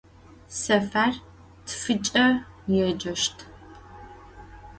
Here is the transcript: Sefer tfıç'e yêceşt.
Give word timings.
Sefer 0.61 1.13
tfıç'e 1.65 2.25
yêceşt. 2.73 3.37